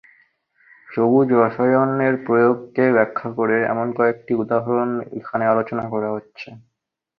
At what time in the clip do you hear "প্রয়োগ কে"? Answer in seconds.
2.25-2.85